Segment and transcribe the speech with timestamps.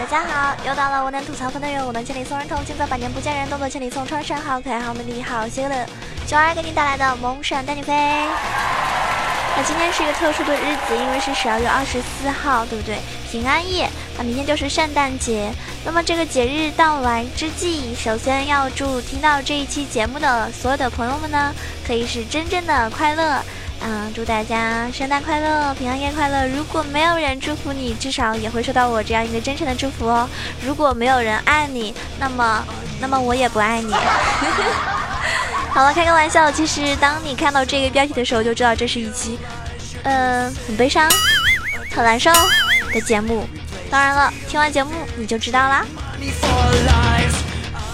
[0.00, 0.56] 大家好！
[0.66, 5.86] 又到了我能吐槽分的人，我能千里送人头，现在百年不见人，动作千里送穿山，好可爱，好美丽，好邪恶的
[6.26, 7.92] 九儿给你带来的萌闪带你飞。
[9.54, 12.96] 那今天是一个特殊的日子，因为是十二月二十四号，对不对？
[13.30, 13.90] 平安夜。
[14.16, 15.52] 那明天就是圣诞节。
[15.84, 21.54] 那么这个节日到来之际，首先要祝听到这一期节目的所有的朋友们呢，
[21.86, 23.38] 可以是真正的快乐。
[23.82, 26.46] 嗯，祝大家圣诞快乐，平安夜快乐。
[26.48, 30.28] 如果没有人祝福你，至少也会收到我这样一个真诚的祝福哦。
[30.62, 32.62] 如果没有人爱你，那么，
[33.00, 33.92] 那么我也不爱你。
[35.72, 36.52] 好了，开个玩笑。
[36.52, 39.38] 其实，当你看到这个标题的时候，就知道这是一期，
[40.02, 41.08] 嗯，很悲伤、
[41.94, 42.30] 很难受
[42.92, 43.48] 的节目。
[43.90, 45.86] 当然了，听完节目你就知道啦。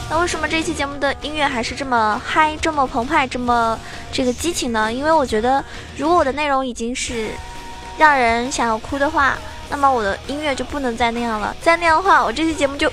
[0.09, 3.79] 那为什么这期节目的音乐还是这么嗨、这么澎湃、这么
[4.13, 4.93] 这个激情呢？
[4.93, 5.65] 因为我觉得，
[5.97, 7.31] 如果我的内容已经是
[7.99, 9.37] 让人想要哭的话，
[9.69, 11.55] 那么我的音乐就不能再那样了。
[11.61, 12.89] 再那样的话，我这期节目就，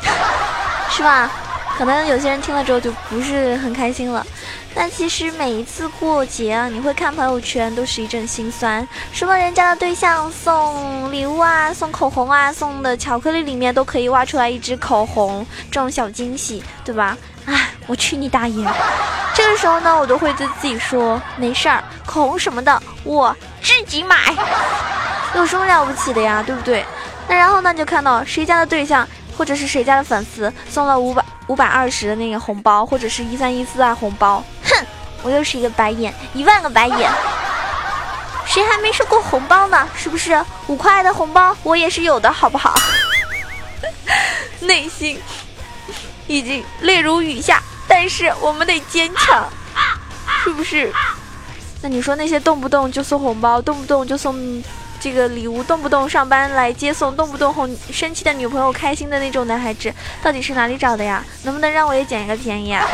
[0.90, 1.30] 是吧？
[1.78, 4.26] 可能有些人听了之后就不是很开心了。
[4.74, 8.86] 但其实每一次过节啊，你会看朋友圈，都是一阵心酸。
[9.12, 17.16] 什么人家的对象送礼物啊，送口红啊，送的巧克力里面都可以挖出来一支口红，这种小惊喜，对吧？
[17.46, 18.68] 哎，我去你大爷！
[19.32, 24.16] 这个时候呢，我都会对自己说，没事儿，口红什么的我自己买，
[25.36, 26.84] 有什么了不起的呀，对不对？
[27.28, 29.06] 那然后呢，就看到谁家的对象。
[29.38, 34.84] 或者是谁家的粉丝送了五百五百二十的那个红包，或者是一三一四啊红包，哼，
[35.22, 37.08] 我又是一个白眼，一万个白眼。
[38.44, 39.88] 谁还没收过红包呢？
[39.94, 42.74] 是不是五块的红包我也是有的，好不好？
[44.58, 45.20] 内心
[46.26, 49.48] 已经泪如雨下，但是我们得坚强，
[50.42, 50.92] 是不是？
[51.80, 54.60] 那你说那些动不动就送红包，动不动就送。
[55.00, 59.92] 这个礼物动不动上班来接送，动不动哄生气的女朋友开心的那种男孩子，
[60.22, 61.24] 到底是哪里找的呀？
[61.44, 62.84] 能不能让我也捡一个便宜啊？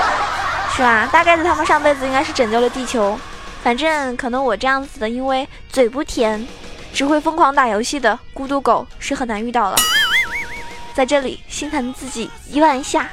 [0.77, 1.09] 是吧？
[1.13, 3.19] 大概子他们上辈子应该是拯救了地球，
[3.63, 6.47] 反正可能我这样子的，因为嘴不甜，
[6.93, 9.77] 只会疯狂打游戏的孤独狗是很难遇到了。
[10.93, 13.09] 在这里心疼自己一万下。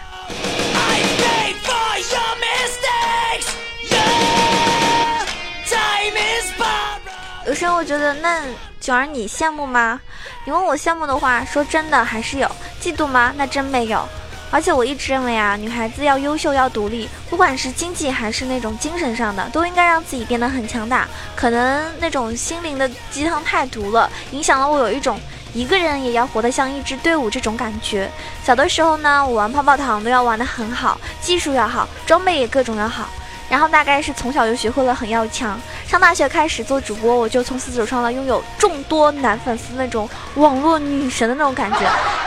[7.48, 8.42] 有时候我觉得那。
[8.80, 10.02] 九儿，你羡慕吗？
[10.44, 12.48] 你问我羡慕的话，说真的还是有；
[12.82, 13.32] 嫉妒吗？
[13.38, 14.04] 那真没有。
[14.50, 21.08] 而且我一直认为啊，女孩子要优秀，要独立，不管是经济还是那种精神上的，都应该让自己变得很强大。
[21.36, 25.20] 可能那种心灵的鸡汤太毒了，影响了我有一种
[25.54, 28.10] 一个人也要活得像一支队伍这种感觉。
[28.44, 33.08] 小的时候呢，我玩泡泡糖都要玩得很好，技术要好，装备也各种要好。
[33.52, 41.80] 然后大概是从小就学会了很要强，上大学开始做主播，我就从此走上了拥有众多男粉丝那种网络女神的那种感觉。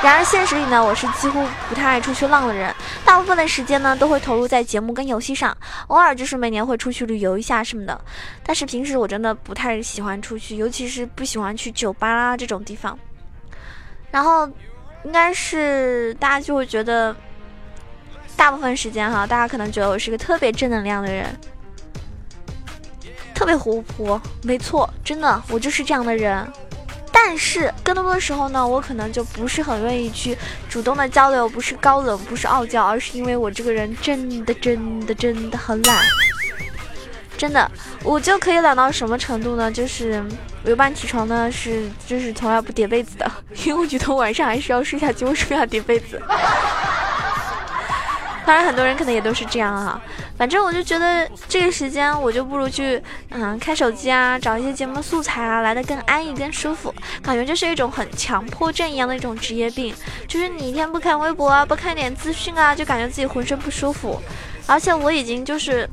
[0.02, 2.74] 然而现实里呢，我是几乎不太爱出去浪的人，
[3.06, 7.98] 大部分的时间呢都会投入在节目跟游戏上，偶尔就是每年会出去旅游一下什么的。
[8.44, 12.98] 但是平时我真的不太喜欢出去，尤其是不喜欢去酒吧啦这种地方。
[14.10, 14.46] 然后，
[15.04, 17.16] 应该是大家就会觉得。
[18.36, 21.26] 大部分时间哈，大家可能觉得我是个特别正能量的人，
[23.34, 24.20] 特别活泼。
[24.42, 26.46] 没错，真的，我就是这样的人。
[27.10, 30.36] 但是更多的时候呢，我可能就不是很愿意去
[30.68, 36.04] 主动的交流，不是高冷，不是傲娇，而是因为我这个人真的真的真的很懒。
[37.38, 37.70] 真的，
[38.02, 39.72] 我就可以懒到什么程度呢？
[39.72, 40.22] 就是
[40.64, 43.30] 我一般起床呢是就是从来不叠被子的，
[43.64, 46.20] 因为我觉得晚上还是要睡下去，为什么要叠被子？
[48.46, 50.00] 当然，很多人可能也都是这样哈。
[50.36, 56.94] 反正我就觉得这个时间，我就不如去嗯看手机啊，找一些节目素材啊，来的更安逸、更舒服。
[57.22, 59.94] 感觉这是一种很强迫症一样的一种职业病，
[60.28, 64.20] 就是你一天不看微博啊，不看点资讯啊，就感觉自己浑身不舒服。
[64.66, 65.88] 而且我已经就是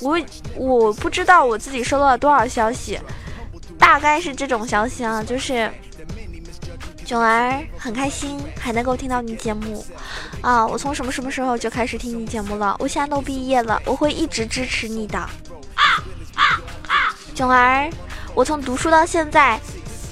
[0.00, 0.18] 我
[0.54, 2.98] 我不知道我自己收到了多少消息，
[3.78, 5.70] 大概是这种消息啊，就是。
[7.06, 9.86] 囧儿很开心还能够听到你节目，
[10.40, 12.74] 啊，我从什么什么时候就开始听你节目了？
[12.80, 15.24] 我现在都毕业了，我会一直支持你的。
[17.32, 17.88] 囧儿，
[18.34, 19.60] 我从读书到现在，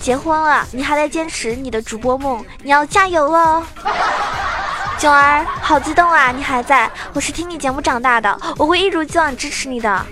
[0.01, 3.67] 结婚了，你还在坚持你的主播梦，你要加油哦。
[4.97, 10.07] 囧儿，好激动啊，你还在，我是听你节目长大的，我会一如既往支持你的。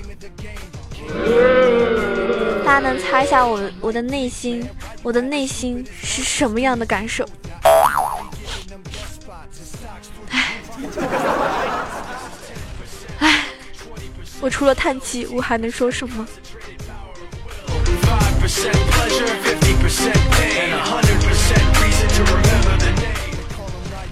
[2.64, 4.67] 大家能猜一下我我的内心
[5.03, 7.26] 我的内心是什么样的感受？
[10.31, 10.59] 唉
[13.19, 13.44] 唉
[14.41, 16.26] 我除了叹气我还能说什么？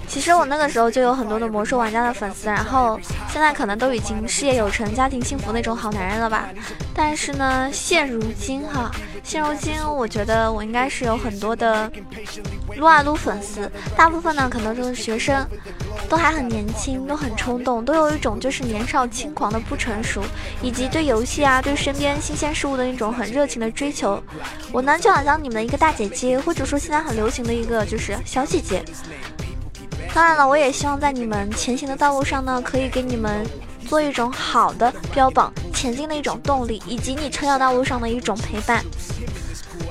[0.07, 2.99] 其实我那个时候就有很多的魔兽玩家的粉丝然后
[3.31, 6.49] 现在可能都已经事业有成、家庭幸福那种好男人了吧。
[6.93, 8.91] 但是呢，现如今哈，
[9.23, 11.91] 现如今我觉得我应该是有很多的
[12.75, 15.47] 撸啊撸粉丝，大部分呢可能就是学生。
[16.09, 20.21] 都还很年轻，都很冲动，都有一种就是年少轻狂的不成熟，
[20.61, 24.21] 以及对游戏啊、对身边新鲜事物的一种很热情的追求。
[24.73, 28.83] 我呢就好像你们的一个大姐姐，或者说现在很流行的一个就是小姐姐。
[30.13, 33.45] 当然了，我也希望在你们前行的道路上呢，可以给你们
[33.87, 38.83] 做一种好的标榜，前进的一种动力，以及你成长道路上的一种陪伴。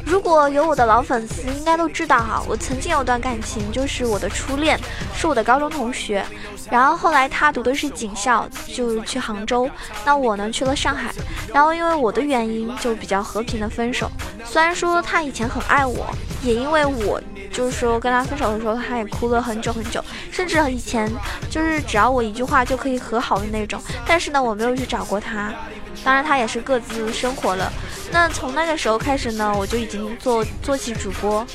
[0.04, 4.78] 如果有我的老粉丝，应该都知道哈，我曾经有段感情，就是我的初恋，
[5.16, 6.24] 是我的高中同学。
[6.70, 9.70] 然后后来他读的是警校，就是去杭州，
[10.04, 11.12] 那我呢去了上海。
[11.52, 14.10] 然后因为我的原因，就比较和平的分手。
[14.44, 16.06] 虽然说他以前很爱我，
[16.42, 17.20] 也因为我
[17.52, 21.10] 就是说跟他分手的时候，他也哭了很久很久，甚至以前
[21.50, 23.82] 就是只要我一句话就可以和好的那种。
[24.06, 25.52] 但是呢，我没有去找过他。
[26.02, 27.70] 当然，他也是各自生活了。
[28.12, 31.46] 那从那个时候开始呢，我就已经做做起主播。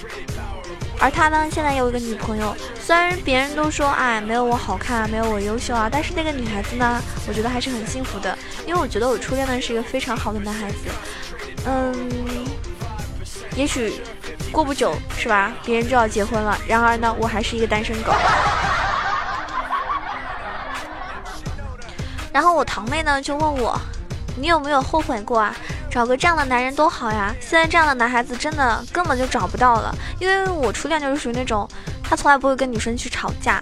[0.99, 2.55] 而他呢，现在有一个女朋友。
[2.79, 8.37] 虽然别人都说，哎，没有我好看，没有我优秀啊，但是那个女孩子呢，我觉得还是很幸福的。
[8.67, 10.77] 因为我觉得我初恋呢是一个非常好的男孩子。
[11.65, 12.09] 嗯，
[13.55, 13.93] 也许
[14.51, 16.57] 过不久是吧，别人就要结婚了。
[16.67, 18.13] 然而呢，我还是一个单身狗。
[22.31, 23.79] 然后我堂妹呢就问我。
[24.37, 25.55] 你有没有后悔过啊？
[25.89, 27.33] 找个这样的男人多好呀！
[27.39, 29.95] 现在这样的男孩子真的根本就找不到了。
[30.19, 31.65] 因为我初恋就是属于那种，
[32.03, 33.61] 他从来不会跟女生去吵架，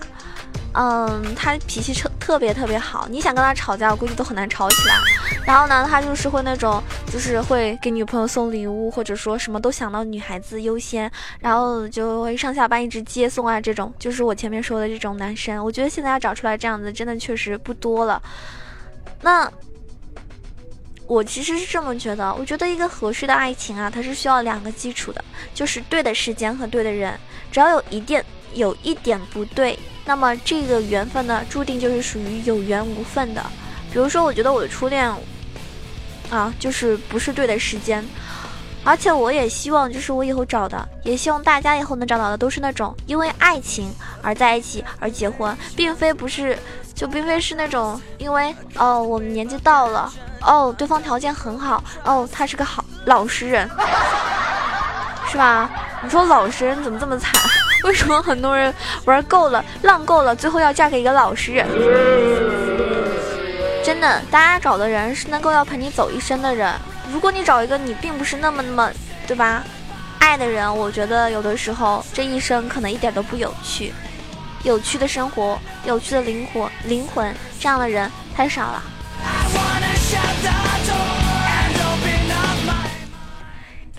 [0.73, 4.95] 嗯，他脾气特特别特别好，你想跟他吵架，我估计都很难吵起来。
[5.45, 6.81] 然后呢，他就是会那种，
[7.11, 15.63] 就是会给女朋友送礼物，或者说什么都想到女孩子优先，然后就会上下班一直接送啊，这种就是我前面说的这种男生。
[15.63, 18.21] 我觉得现在要找出来这样子，真的确实不多了。
[19.21, 19.51] 那。
[21.05, 25.23] 我其实是这么觉得，我觉得一个合适的爱情啊，它是需要两个基础的，
[25.53, 27.13] 就是对的时间和对的人。
[27.51, 28.23] 只要有一点
[28.53, 33.45] 有一点不对，那么这个缘分呢，注定就是属于有缘无分的。
[33.91, 35.13] 比如说，我觉得我的初恋
[36.33, 38.03] 啊，就是不是对的时间，
[38.83, 43.93] 而且我也希望，就是我以后找的，也希望大家以后能找到的，都是那种因为爱情
[44.23, 46.57] 而在一起而结婚，并非不是，
[46.95, 50.11] 就并非是那种因为哦，我们年纪到了。
[50.41, 53.69] 哦，对方条件很好哦，他是个好老实人，
[55.31, 55.69] 是吧？
[56.03, 57.31] 你说老实人怎么这么惨？
[57.85, 58.73] 为什么很多人
[59.05, 61.65] 玩够了、浪够了，最后要嫁给一个老实人？
[63.83, 66.73] 真的，大家找的人是能够要陪你走一生的人。
[67.11, 68.89] 如果你找一个你并不是那么那么，
[69.27, 69.63] 对吧？
[70.19, 73.93] 爱的人，我觉得有的时候这一生可能一点都不有趣。
[74.63, 78.83] 有趣的生活，有趣的灵魂，灵魂这样的人太少了。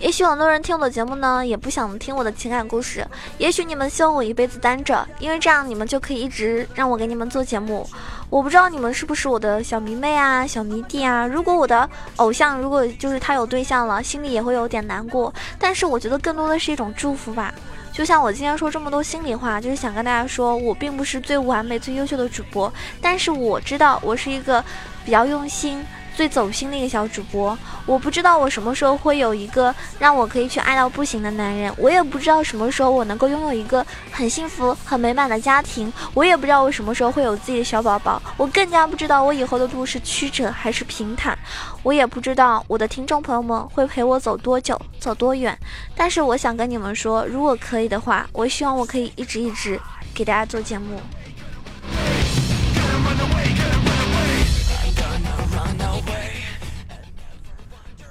[0.01, 3.07] 也许很多人听我的节目呢，也不想听我的情感故事。
[3.37, 7.89] 也许你们希望我一辈子单着，因为这样你们就可以一直让我给你们做节目。
[8.29, 11.25] 我不知道你们是不是我的小迷妹啊、小迷弟啊。
[11.25, 15.33] 如果我的偶像，如果就是他有对象了，心里也会有点难过。
[15.57, 17.53] 但是我觉得更多的是一种祝福吧。
[17.93, 24.61] 就像我今天说这么多心里话，就是想跟大家说，我并不是最完美、最优秀的主播，但是我知道我是一个
[25.05, 25.85] 比较用心。
[26.15, 41.37] 最走心的一个小主播，我不知道我什么时候会有一个让我可以去爱到不行的男人，我也不知道什么时候我能够拥有一个很幸福、很美满的家庭，我也不知道我什么时候会有自己的小宝宝，我更加不知道我以后的路是曲折还是平坦，
[41.83, 45.57] 我也不知道我的听众朋友们会陪我走多久、走多远。
[45.95, 49.79] 但是我想跟你们说，如果可以的话，我希望我可以一直一直
[50.13, 50.99] 给大家做节目。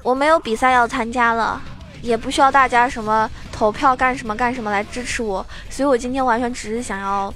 [0.05, 1.59] 我没有比赛要参加了，
[2.03, 7.33] 也不需要大家什么投票干什么干什么来支持我，所以我今天完全只是想要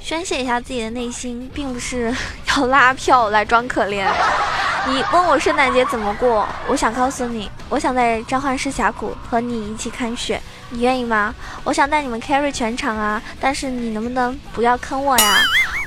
[0.00, 2.10] 宣泄一下自己的内心，并不是
[2.56, 4.08] 要拉票来装可怜。
[4.88, 11.34] 你问我圣诞节怎么过，我想告诉你，我想在召唤师峡谷和你一起看雪，你愿意吗？
[11.62, 15.40] 我想带你们 carry 全场啊，但是你能不能不要坑我呀？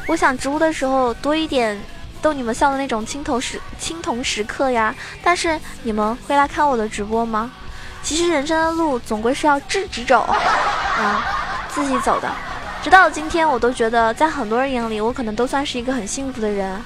[0.06, 1.82] 我想植物的时候多一点。
[2.22, 4.94] 逗你们笑的那种青铜时青铜时刻呀！
[5.24, 7.52] 但是你们会来看我的直播吗？
[8.04, 11.26] 其实人生的路总归是要自己走啊，
[11.70, 12.32] 自己走的。
[12.84, 16.82] 直到今天，我都觉得在很多人眼里，我可能都算是一个很幸福的人。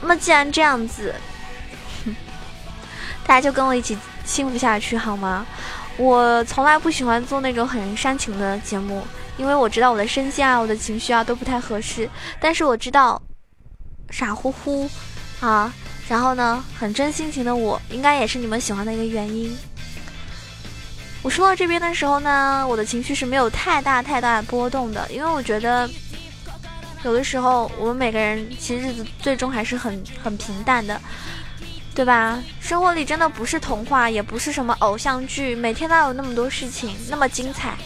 [0.00, 1.14] 那么既然这样子，
[3.26, 5.46] 大家就跟我一起幸福下去好吗？
[5.96, 12.08] 我从来不喜欢做那种很煽情的节目，因为我知道我的声线啊，我的情绪啊都不太合适。
[12.40, 13.20] 但是我知道，
[14.12, 14.88] 傻乎乎
[15.40, 15.72] 啊，
[16.08, 19.52] 然后呢，很真性情的我，应该也是你们喜欢的一个原因。
[21.22, 25.88] 我说到这边的时候呢，我的情绪是没有太大太大的波动的，因为我觉得
[27.04, 31.00] 有的时候我们每个人其实日子最终还是很很平淡的，
[31.94, 32.38] 对吧？
[32.60, 37.76] 生活里真的不是童话，也不是什么偶像剧，每天都有那么多事情，那么精彩。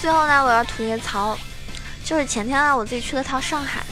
[0.00, 1.36] 最后呢，我要吐一个槽，
[2.02, 3.82] 就是前天啊，我自己去了趟上海，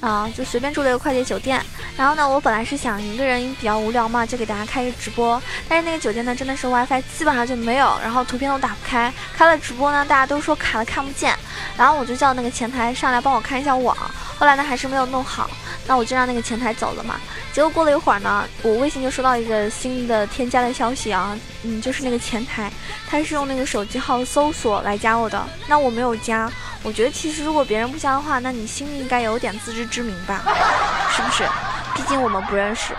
[0.00, 1.60] 啊，就随便住了一个快捷酒店。
[1.96, 5.42] 然后呢，我本来是想一个人比较无聊嘛，就给大家开个直播。
[5.68, 9.12] 但是那个酒店呢，真的是 WiFi 基本上就没有，然后图片都打不开。
[9.36, 11.36] 开了直播呢，大家都说卡了看不见。
[11.76, 13.96] 然后我就叫那个前台上来帮我看一下网。
[14.38, 15.50] 后来呢，还是没有弄好。
[15.88, 17.16] 那我就让那个前台走了嘛。
[17.56, 22.70] 结果过了一会儿呢，我微信就收到一个新的添加的消息啊，嗯，就是那个前台，
[23.08, 25.42] 他是用那个手机号搜索来加我的。
[25.66, 30.42] 那我没有加，我觉得其实如果别人不加的话，那你心里应该有点自知之明吧，
[31.16, 31.48] 是不是？
[31.94, 32.94] 毕竟我们不认识。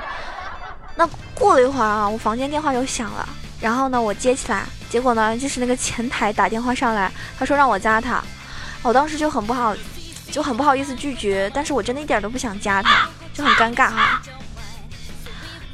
[0.95, 3.29] 那过了一会儿啊，我房间电话又响了，
[3.61, 8.23] 然后呢，我接起来，结果呢，就是那个前台打电话上来，他说让我加他，
[8.81, 9.75] 我当时就很不好。
[10.29, 14.21] 就很不好意思拒绝，但是我真的一点都不想加他，就很尴尬哈。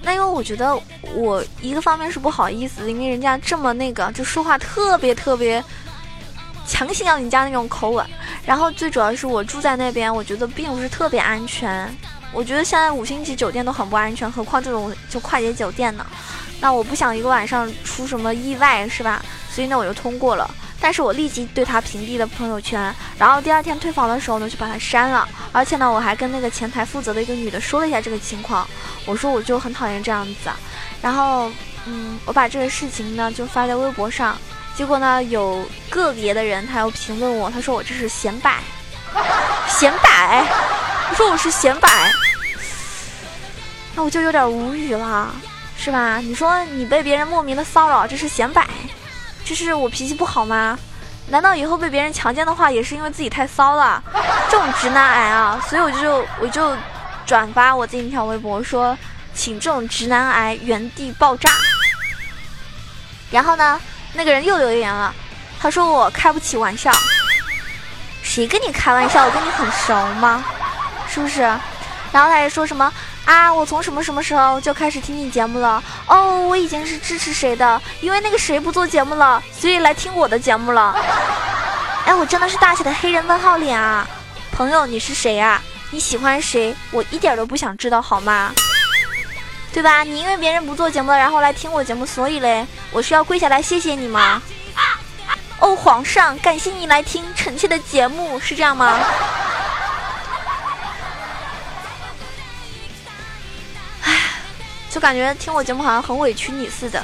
[0.03, 0.77] 那因为我觉得
[1.15, 5.63] 我一个方面是不好意思，因为人家这么那个，就说话特别特别
[6.67, 8.05] 强行要你加那种口吻。
[8.45, 11.89] 然后最主要是我住在那边，我觉得并不是特别安全。
[12.33, 16.05] 我觉得现在五星级酒店都很不安全，何况这种就快捷酒店呢？
[16.59, 19.23] 那我不想一个晚上出什么意外，是吧？
[19.49, 20.49] 所以呢，我就通过了。
[20.83, 25.25] 但是我立即对他屏蔽了朋友圈，然后第二天退房的时候呢，就把他删了。
[25.53, 28.67] 而且呢，我还跟那个前台负责的一个女的说了一下这个情况，
[29.05, 30.49] 我说我就很讨厌这样子。
[31.01, 31.49] 然后，
[31.85, 34.37] 嗯，我把这个事情呢就发在微博上，
[34.75, 38.59] 结果呢有个别的人他又评论我，他说我这是显摆，
[39.69, 40.45] 显摆，
[41.07, 42.11] 他说我是显摆，
[43.95, 45.33] 那我就有点无语了，
[45.77, 46.17] 是吧？
[46.17, 48.67] 你说你被别人莫名的骚扰，这是显摆。
[49.45, 50.77] 这是我脾气不好吗？
[51.27, 54.03] 难道以后被别人强奸的话，也是因为自己太骚了？
[54.49, 55.59] 这种直男癌啊！
[55.69, 56.75] 所以我就我就
[57.25, 58.97] 转发我自己一条微博说，
[59.33, 61.49] 请这种直男癌原地爆炸。
[63.31, 63.79] 然后呢，
[64.13, 65.13] 那个人又留言了，
[65.59, 66.91] 他说我开不起玩笑。
[68.21, 69.25] 谁跟你开玩笑？
[69.25, 70.43] 我跟你很熟吗？
[71.07, 71.41] 是不是？
[71.41, 72.91] 然后他还说什么？
[73.25, 73.53] 啊！
[73.53, 75.81] 我从什么什么时候就开始听你节目了？
[76.07, 80.95] 哦，我以前是支持谁的，因为那个谁不做节目了，所以来听我的节目了。
[82.05, 84.05] 哎，我真的是大写的黑人问号脸啊！
[84.51, 85.61] 朋友，你是谁啊？
[85.89, 86.75] 你喜欢谁？
[86.91, 88.51] 我一点都不想知道，好吗？
[89.71, 90.03] 对吧？
[90.03, 94.41] 你因为别人不做节目，然后来听我节目，所以嘞，我是要跪下来谢谢你吗？
[95.59, 98.99] 哦，皇上，感谢你来听臣妾的节目，是这样吗？
[104.93, 107.03] 就感觉听我节目好像很委屈你似的，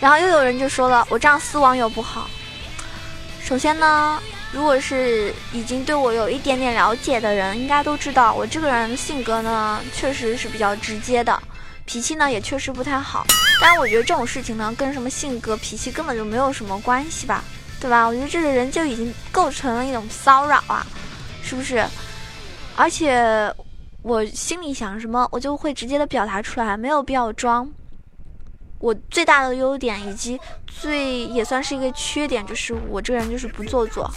[0.00, 2.30] 然后又有人就说了，我这样撕网友不好。
[3.44, 4.18] 首先呢，
[4.50, 11.38] 如果是已经对我有一点点了解的人，应该都知道我这个人性格呢，确实是比较直接的，
[11.84, 13.26] 脾气呢也确实不太好。
[13.60, 17.44] 但我觉得这种事情呢，跟什么性格脾气根本就没有什么关系吧，
[17.78, 18.06] 对吧？
[18.06, 20.86] 我觉得这个人就已经构成了一种骚扰啊，
[21.42, 21.86] 是不是？
[22.76, 23.54] 而且。
[24.02, 27.68] 我心里想什么，我就会直接的表达出来，没有必要装。
[28.78, 34.08] 我最大的优点以及最也算是一个缺点，就是我这个人就是不做作，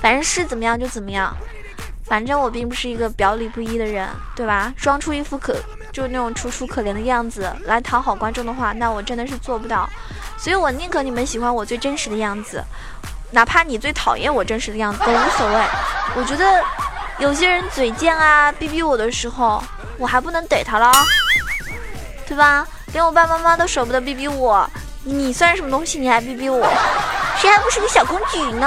[0.00, 1.34] 反正是怎么样就怎么样。
[2.02, 4.74] 反正我并不是一个表里不一的人，对吧？
[4.76, 5.56] 装出一副可
[5.92, 9.88] 就那种楚楚可怜的样子来讨好观众的话，那我真的是做不到。
[10.36, 12.62] 所以我宁可你们喜欢我最真实的样子，
[13.30, 15.64] 哪怕你最讨厌我真实的样子都无所谓。
[16.16, 16.60] 我觉得。
[17.22, 19.62] 有些人嘴贱啊，逼逼我的时候，
[19.96, 20.90] 我还不能怼他了，
[22.26, 22.66] 对吧？
[22.92, 24.68] 连我爸爸妈妈都舍不得逼逼我，
[25.04, 26.00] 你算什么东西？
[26.00, 26.66] 你还逼逼我？
[27.38, 28.66] 谁还不是个小公举呢？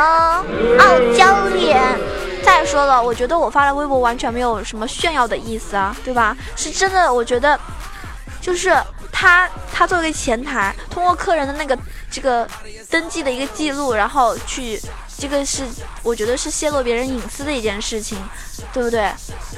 [0.79, 0.85] 傲
[1.17, 1.99] 娇脸！
[2.45, 6.33] 再说了，我觉得我发的微博完全没有什么炫耀的意思啊，对吧？
[6.55, 7.59] 是真的，我觉得
[8.39, 8.73] 就是
[9.11, 11.77] 他，他作为前台，通过客人的那个
[12.09, 12.47] 这个
[12.89, 14.79] 登记的一个记录，然后去。
[15.17, 15.63] 这个是
[16.03, 18.17] 我觉得是泄露别人隐私的一件事情，
[18.73, 19.09] 对不对？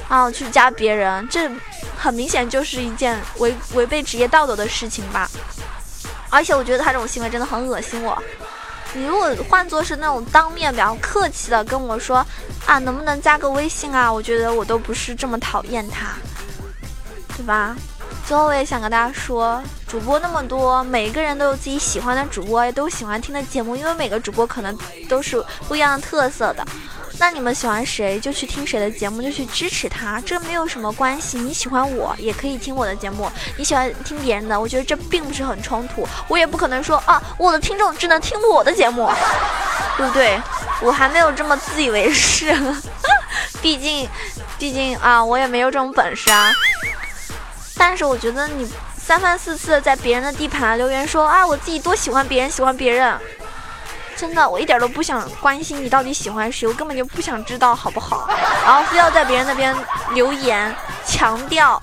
[0.08, 1.50] 啊，去加别人，这
[1.96, 5.28] 很明显就是一件违违背职业道德的事情吧。
[6.30, 8.16] 而且我觉得他这种行为真的很恶心我。
[8.94, 12.24] 你如果换作是那种当面比较客气的跟我说
[12.66, 14.10] 啊，能不能加个微信啊？
[14.10, 16.14] 我觉得我都不是这么讨厌他，
[17.36, 17.76] 对吧？
[18.28, 26.62] 最后我也想跟大家说，主播那么多，每个人都有自己喜欢的主播，也都喜欢听的节目，因为每个主播可能都是不一样的特色的。
[27.18, 31.38] 那你们喜欢谁就去听谁的节目，就去支持他，这没有什么关系。
[31.38, 36.06] 你喜欢我也可以听我的节目，你喜欢听别人的，我觉得这并不是很冲突。
[36.28, 39.10] 我也不可能说啊，我的听众只能听我的节目，
[39.96, 40.38] 对 不对？
[40.82, 42.54] 我还没有这么自以为是，
[43.62, 44.06] 毕竟，
[44.58, 46.52] 毕竟啊，我也没有这种本事啊。
[47.78, 48.68] 但是我觉得你
[49.00, 53.16] 三番四次在别人的地盘留言说啊，我自己多喜欢别人，喜欢别人。
[54.16, 58.28] 真的，我一点都不想关心你到底喜欢谁，我根本就不想知道，好不好？
[58.64, 59.72] 然后非要在别人那边
[60.12, 60.74] 留言，
[61.06, 61.80] 强调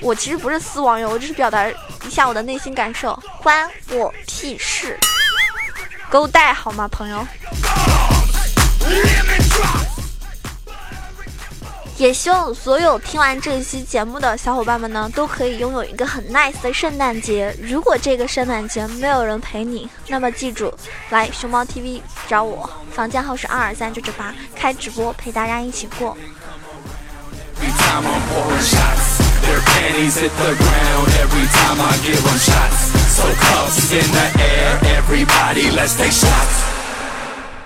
[0.00, 1.66] 我其实不是私网友，我只是表达
[2.04, 4.98] 一下我的内心感受，关我屁事，
[6.10, 7.26] 勾带好吗，朋友？
[11.98, 17.52] 也希望所有听完这一期节目的小伙伴们呢，都可以拥有一个很 nice 的圣诞节。
[17.60, 20.72] 如果这个圣诞节没有人陪你，那么记住，
[21.10, 26.16] 来熊猫 TV 找我，房间号是二二三九九八，开直播陪大家一起过。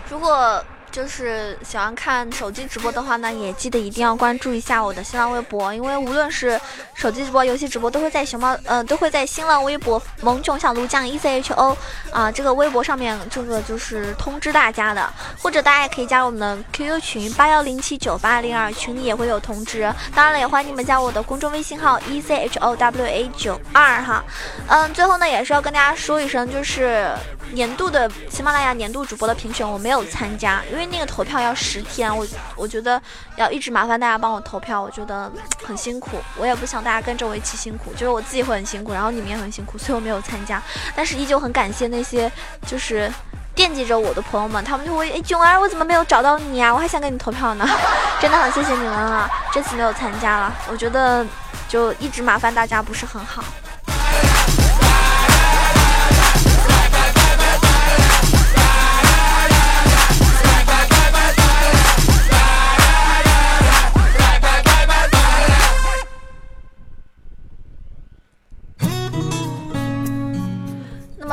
[0.08, 0.64] 如果。
[0.92, 6.60] 就是喜欢看手机直播的话呢，也记得一定要关注一下我的新浪微博，因为无论是
[6.94, 11.76] 手机直播、游戏直播，都会在熊猫呃都会在新浪微博萌囧小鹿酱 E C H O
[12.12, 15.10] 啊这个微博上面，这个就是通知大家的，
[15.42, 19.90] 或者大家也可以加入我们的 Q Q 群八幺零七九八零二，群里也会有通知。
[20.14, 24.22] 当然了，也欢迎你们加我的公众微信号 E C H O W A 九二哈。
[24.68, 27.08] 嗯，最后呢，也是要跟大家说一声，就是
[27.50, 30.88] 年度的喜马拉雅年度主播的评选我没有参加，因为。
[30.92, 33.00] 那个投票要十天，我我觉得
[33.36, 35.32] 要一直麻烦大家帮我投票，我觉得
[35.64, 40.62] 很辛苦，我也不想大家跟着我一起辛苦，就是我自己会很辛苦，然后你们也很辛苦，所以我没有参加。
[40.94, 42.30] 但是依旧很感谢那些
[42.66, 43.10] 就是
[43.54, 46.74] 惦记着我的朋友们，他们就会哎囧儿，我怎么没有找到你啊？
[46.74, 47.66] 我还想给你投票呢，
[48.20, 49.30] 真的很谢谢你们啊！
[49.50, 51.24] 这次没有参加了，我觉得
[51.70, 53.42] 就一直麻烦大家不是很好。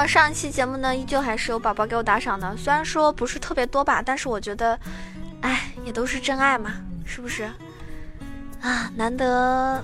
[0.08, 4.80] 上一期节目呢，依旧还是有宝宝给我打赏的，虽然说不是特别多吧，但是我觉得，
[5.42, 6.74] 哎，也都是真爱嘛，
[7.06, 7.50] 是不是？
[8.62, 9.84] 啊，难得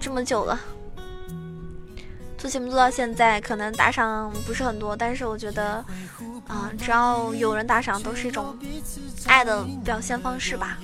[0.00, 0.58] 这么久了，
[2.36, 5.84] 做节目做到现在，可能打赏不是很多，但是我觉得，
[6.46, 8.56] 啊，只要有人打赏，都是一种
[9.26, 10.78] 爱的表现方式吧。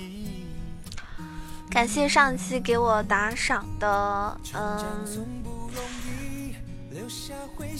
[1.71, 5.05] 感谢上期给我打赏的，嗯。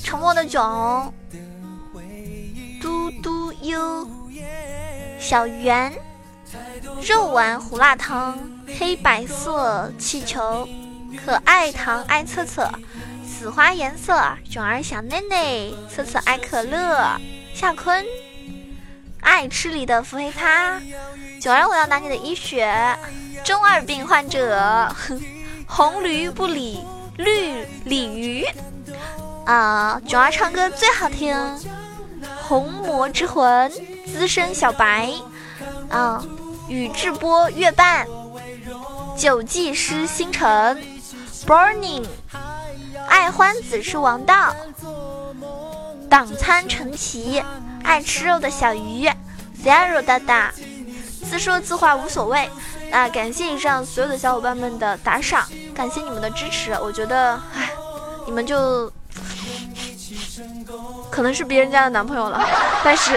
[0.04, 1.14] 沉默的囧，
[2.82, 4.08] 嘟嘟悠，
[5.20, 5.92] 小圆，
[7.02, 8.38] 肉丸胡辣汤，
[8.78, 10.68] 黑白色气球，
[11.24, 12.70] 可爱糖爱测测，
[13.26, 17.20] 紫花颜色，囧儿小内内，测测爱可乐，
[17.54, 18.06] 夏坤，
[19.22, 20.80] 爱吃梨的腹黑咖，
[21.40, 22.98] 囧儿我要拿你的医学，
[23.44, 24.94] 中二病患者，
[25.68, 26.84] 红驴不理
[27.18, 28.46] 绿鲤鱼。
[29.46, 31.36] 啊，囧儿唱歌最好听，
[32.48, 33.70] 《红魔之魂》
[34.12, 35.14] 资深小白，
[35.90, 36.24] 啊，
[36.68, 38.08] 宇智波月半，
[39.18, 40.82] 九技师星辰
[41.46, 42.06] ，Burning，
[43.08, 44.56] 爱欢子是王道，
[46.10, 47.44] 党参陈奇，
[47.84, 49.08] 爱吃肉的小鱼
[49.64, 50.52] ，Zero 大大，
[51.30, 52.50] 自说自话无所谓。
[52.92, 56.72] 那感谢以上所有的小伙伴们的打赏，感谢你们的支持。
[56.82, 57.70] 我觉得，唉，
[58.26, 58.92] 你们就。
[61.10, 62.46] 可能是别人家的男朋友了，
[62.84, 63.12] 但是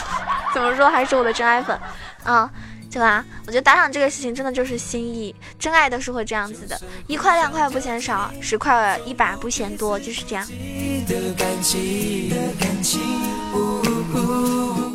[0.54, 1.78] 怎么说还是我的真爱粉
[2.24, 2.50] 啊！
[2.90, 3.22] 对吧？
[3.46, 10.46] 我觉得打赏这个事情真的就是心意，真爱都是会这样子的，一块两块不嫌少，十块一百不嫌多，就是这样。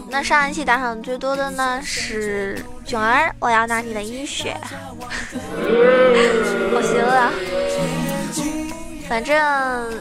[0.10, 4.58] 那上一期打赏最多的呢是囧儿，我要拿你的一血，
[6.74, 7.32] 我行了，
[9.10, 10.00] 反正。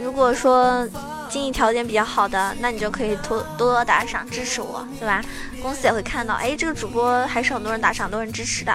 [0.00, 0.86] 如果说
[1.28, 5.20] 经济条件比较好的，那你就可以多多多打赏支持我，对吧？
[5.60, 8.72] 公司也会看到，哎，这个主播还是很多人打赏，很多人支持的。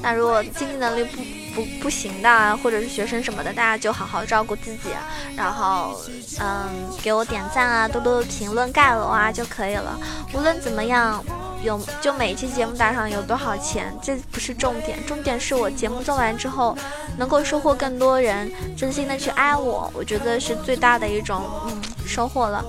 [0.00, 1.20] 那如果经济能力不
[1.54, 4.88] 不不行的，或者是学生什么的，大家就好好照顾自己，
[5.36, 6.00] 然后
[6.40, 10.00] 嗯，给我点赞啊，多多评论盖楼啊就可以了。
[10.32, 11.22] 无论怎么样。
[11.64, 16.76] 有就每一期节目打赏有多少钱，这不是重点，重点是我节目做完之后，
[17.16, 22.64] 能够收获更多人真心的去爱我，我觉得是最大的一种嗯收获了。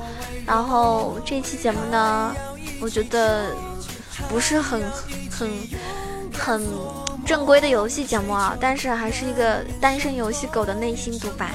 [0.46, 2.36] 然后这期节目呢，
[2.80, 3.56] 我觉得
[4.30, 4.82] 不是很
[5.32, 5.50] 很
[6.38, 6.64] 很
[7.26, 11.50] 正规的游戏节目啊，但是还是一个单身游戏狗的内心独白。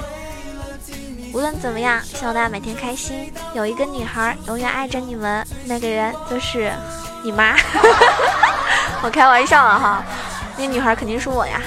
[1.31, 6.71] 无论怎么样，希望大家每天开心，有一个女孩永远爱着你们，那个人就是。
[7.23, 7.55] 你妈，
[9.03, 10.03] 我开玩笑了哈，
[10.57, 11.61] 那女孩肯定是我呀。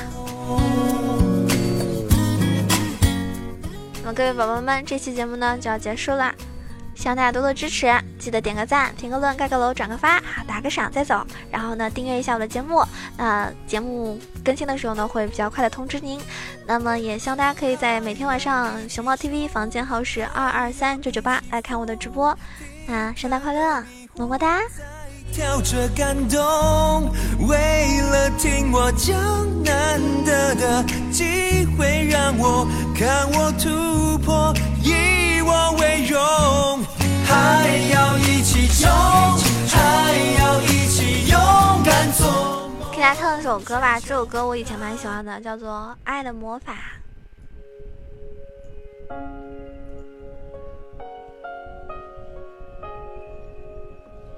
[4.02, 6.32] 那么各位宝宝们，这期节目呢就要结束了，
[6.94, 11.24] 希望大家多多支持，记得点个赞、评个论、盖个楼、转个发，好打个赏再走。
[11.50, 12.84] 然后呢，订阅一下我的节目，
[13.16, 16.20] 那节目更新的时候呢会比较快的通知您。
[16.66, 22.36] 那么也希望大家可以在每天晚上熊猫 TV 房间号是二二三九九八来看我的直播。
[22.86, 23.84] 那圣诞快乐，
[24.16, 24.58] 么么哒。
[25.32, 27.10] 跳着感动，
[27.48, 29.16] 为了听我讲
[29.64, 36.20] 难得的机会，让我看我突破，以我为荣，
[37.24, 38.90] 还要一起冲，
[39.70, 41.38] 还要一起勇
[41.82, 42.68] 敢做。
[42.92, 45.70] 给大家唱一首歌吧，这首歌我以前蛮喜欢的，叫做
[46.04, 46.74] 《爱的魔法》。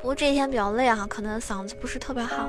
[0.04, 2.46] 不过这几天比较累啊，可能嗓子不是特别好。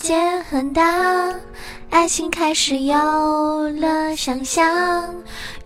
[0.00, 0.14] 世界
[0.48, 1.34] 很大，
[1.90, 2.94] 爱情开始有
[3.80, 4.64] 了想象，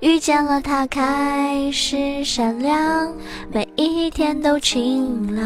[0.01, 3.13] 遇见了他开始闪亮，
[3.53, 5.45] 每一天都晴朗。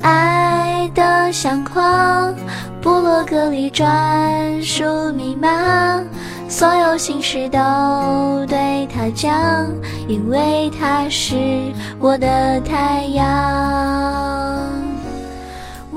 [0.00, 2.32] 爱的相框，
[2.80, 6.00] 部落格里专属密码，
[6.48, 7.58] 所有心事都
[8.46, 9.66] 对他讲，
[10.06, 11.34] 因为他是
[11.98, 14.69] 我的太阳。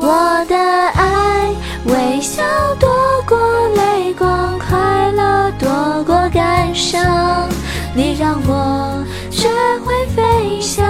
[0.06, 1.50] 我的爱，
[1.86, 2.44] 微笑
[2.78, 2.90] 躲
[3.26, 3.38] 过
[3.70, 7.48] 泪光，快乐躲过感伤。
[7.96, 9.48] 你让我学
[9.86, 10.86] 会飞翔，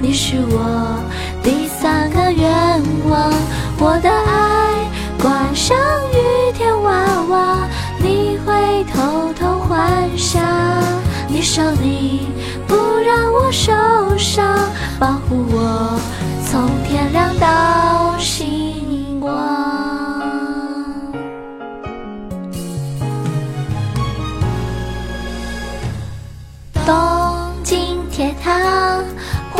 [0.00, 0.98] 你是我
[1.44, 2.50] 第三个愿
[3.08, 3.32] 望。
[3.78, 4.90] 我的爱，
[5.22, 5.76] 挂上
[6.12, 7.58] 雨天娃娃，
[7.98, 10.42] 你会偷偷幻想。
[11.28, 12.30] 你说你
[12.66, 13.72] 不让我受
[14.18, 14.58] 伤，
[14.98, 16.00] 保护我。
[16.50, 17.48] 从天亮到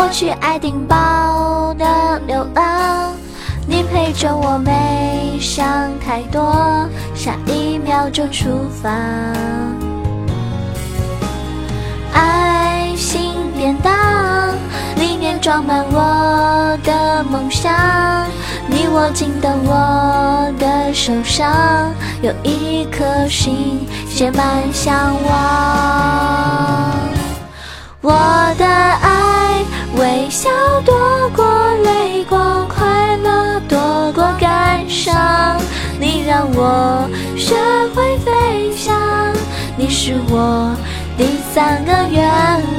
[0.05, 3.11] 获取爱丁堡的流浪，
[3.67, 5.67] 你陪着我没想
[5.99, 8.91] 太多，下一秒就出发，
[12.13, 14.53] 爱心便当。
[14.97, 17.73] 里面装满我的梦想，
[18.69, 21.91] 你握紧的我的手上，
[22.21, 26.93] 有一颗心写满向往。
[28.03, 28.13] 我
[28.59, 29.34] 的爱，
[30.35, 30.51] 笑
[30.85, 30.93] 多
[31.37, 31.47] 过
[31.85, 33.79] 泪光，快乐多
[34.13, 35.57] 过感伤，
[36.01, 37.55] 你让我学
[37.95, 38.93] 会飞翔。
[39.77, 40.75] 你是我
[41.17, 42.29] 第三个愿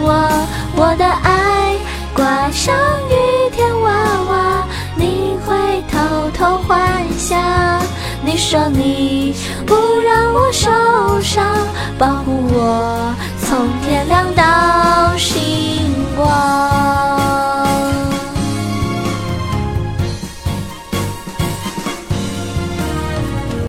[0.04, 0.30] 望，
[0.76, 1.78] 我的爱
[2.14, 2.76] 挂上
[3.10, 3.90] 雨天娃
[4.28, 6.78] 娃，你会偷偷幻
[7.18, 7.40] 想。
[8.22, 9.34] 你说你
[9.66, 10.70] 不让我受
[11.22, 11.42] 伤，
[11.98, 17.25] 保护我从天亮到星光。